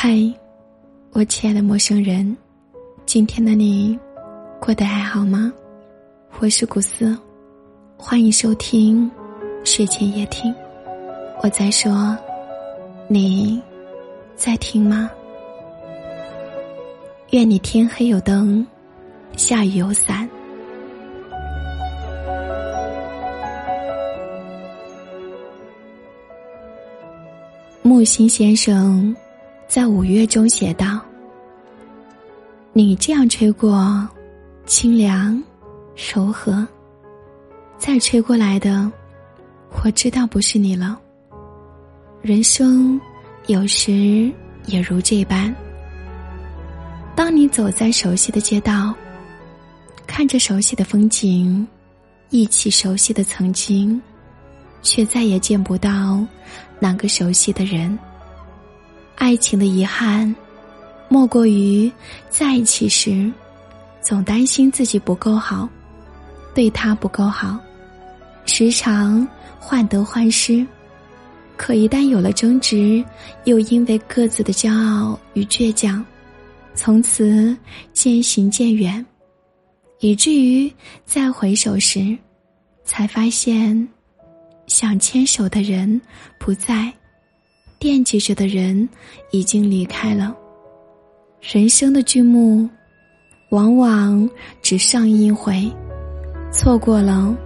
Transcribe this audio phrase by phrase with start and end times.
[0.00, 0.16] 嗨，
[1.10, 2.36] 我亲爱的陌生人，
[3.04, 3.98] 今天的你
[4.60, 5.52] 过得还好吗？
[6.38, 7.18] 我是古斯，
[7.96, 9.10] 欢迎收听
[9.64, 10.54] 睡前夜听。
[11.42, 12.16] 我在说，
[13.08, 13.60] 你
[14.36, 15.10] 在听吗？
[17.30, 18.64] 愿你天黑有灯，
[19.36, 20.30] 下雨有伞。
[27.82, 29.12] 木心先生
[29.68, 30.98] 在五月中写道
[32.72, 34.08] ：“你这样吹过，
[34.64, 35.40] 清凉、
[35.94, 36.66] 柔和；
[37.76, 38.90] 再吹过来的，
[39.84, 40.98] 我知道不是你了。
[42.22, 42.98] 人生
[43.46, 44.32] 有时
[44.64, 45.54] 也如这般。
[47.14, 48.94] 当你走在熟悉的街道，
[50.06, 51.68] 看着熟悉的风景，
[52.30, 54.00] 忆起熟悉的曾经。”
[54.80, 56.24] 却再也见不到
[56.78, 57.98] 那个熟悉的人。
[59.18, 60.32] 爱情的遗憾，
[61.08, 61.90] 莫过于
[62.30, 63.30] 在一起时，
[64.00, 65.68] 总担心自己不够好，
[66.54, 67.58] 对他不够好，
[68.46, 69.26] 时常
[69.58, 70.64] 患得患失。
[71.56, 73.04] 可一旦有了争执，
[73.42, 76.02] 又因为各自的骄傲与倔强，
[76.76, 77.54] 从此
[77.92, 79.04] 渐行渐远，
[79.98, 80.72] 以至于
[81.04, 82.16] 再回首时，
[82.84, 83.86] 才发现。
[84.68, 86.00] 想牵手的人
[86.38, 86.92] 不在，
[87.78, 88.88] 惦记着的人
[89.30, 90.36] 已经离开了。
[91.40, 92.68] 人生的剧目，
[93.50, 94.28] 往往
[94.60, 95.70] 只上映一回，
[96.50, 97.36] 错过了，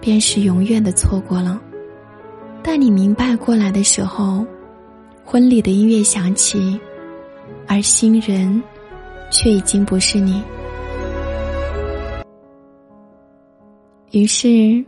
[0.00, 1.60] 便是永远的错过了。
[2.62, 4.44] 待你明白过来的时候，
[5.24, 6.78] 婚礼的音乐响起，
[7.66, 8.62] 而新人
[9.30, 10.42] 却已经不是你。
[14.10, 14.84] 于是。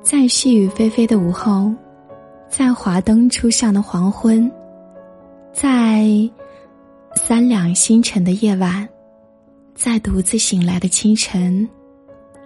[0.00, 1.70] 在细雨霏霏的午后，
[2.48, 4.50] 在华灯初上的黄昏，
[5.52, 6.08] 在
[7.14, 8.88] 三两星辰的夜晚，
[9.74, 11.68] 在独自醒来的清晨，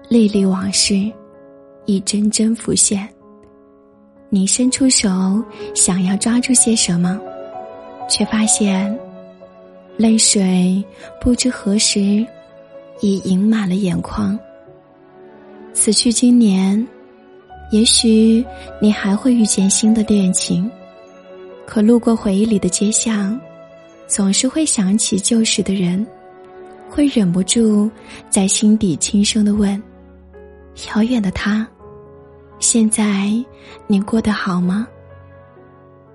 [0.08, 1.10] 历历往事
[1.86, 3.08] 一帧帧浮现。
[4.28, 5.42] 你伸出手
[5.74, 7.18] 想要抓住些什么，
[8.08, 8.98] 却发现
[9.96, 10.84] 泪水
[11.20, 12.26] 不知何时
[13.00, 14.38] 已盈满了眼眶。
[15.72, 16.86] 此去经年。
[17.72, 18.44] 也许
[18.78, 20.70] 你还会遇见新的恋情，
[21.66, 23.40] 可路过回忆里的街巷，
[24.06, 26.06] 总是会想起旧时的人，
[26.90, 27.90] 会忍不住
[28.28, 29.82] 在心底轻声的问：
[30.94, 31.66] 遥远的他，
[32.60, 33.32] 现在
[33.86, 34.86] 你过得好吗？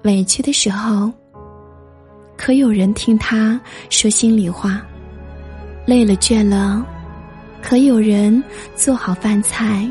[0.04, 1.12] 委屈的时候，
[2.38, 4.80] 可有人听他说心里话？
[5.88, 6.86] 累了倦了，
[7.64, 8.44] 可有人
[8.76, 9.90] 做好饭菜？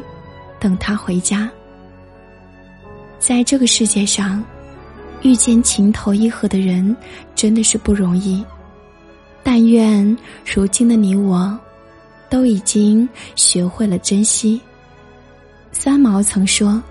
[0.58, 1.50] 等他回家。
[3.18, 4.44] 在这个世界上，
[5.22, 6.96] 遇见情投意合的人
[7.34, 8.44] 真的是不容易。
[9.42, 11.58] 但愿如今的你我，
[12.28, 14.60] 都已经学会了珍惜。
[15.72, 16.82] 三毛曾说：“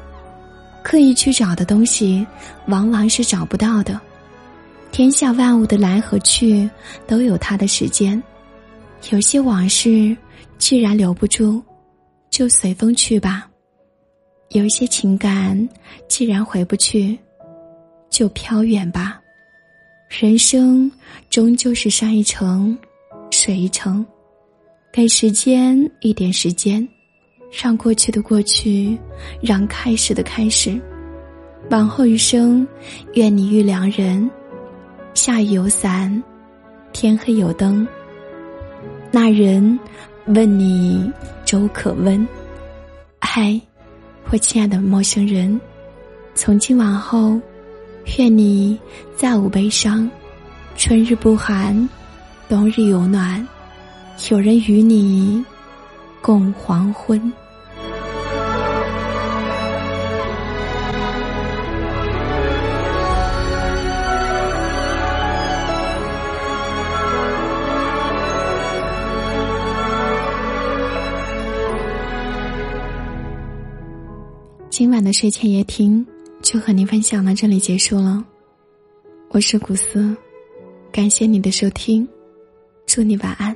[0.84, 2.26] 刻意去找的东西，
[2.68, 4.00] 往往是找不到的。
[4.92, 6.70] 天下万物的来和去，
[7.06, 8.22] 都有它的时间。
[9.10, 10.16] 有些往事，
[10.58, 11.62] 既然留不住，
[12.30, 13.48] 就随风去吧。”
[14.56, 15.68] 有一些情感，
[16.08, 17.20] 既然回不去，
[18.10, 19.20] 就飘远吧。
[20.08, 20.90] 人生
[21.30, 22.78] 终究是山一程，
[23.32, 24.06] 水一程，
[24.94, 26.88] 给时间一点时间，
[27.52, 28.98] 让过去的过去，
[29.42, 30.80] 让开始的开始。
[31.70, 32.66] 往后余生，
[33.16, 34.30] 愿你遇良人，
[35.14, 36.24] 下雨有伞，
[36.94, 37.86] 天黑有灯。
[39.12, 39.78] 那人
[40.28, 41.12] 问你
[41.44, 42.26] 粥可温，
[43.20, 43.60] 嗨。
[44.32, 45.60] 我亲爱的陌生人，
[46.34, 47.40] 从今往后，
[48.18, 48.78] 愿你
[49.16, 50.10] 再无悲伤，
[50.76, 51.88] 春日不寒，
[52.50, 53.48] 冬日有暖，
[54.30, 55.46] 有人与你
[56.22, 57.32] 共黄昏。
[74.78, 76.06] 今晚的睡前夜听
[76.42, 78.22] 就和您分享到这里结束了。
[79.30, 80.14] 我是古斯，
[80.92, 82.06] 感谢你的收听，
[82.86, 83.56] 祝你晚安。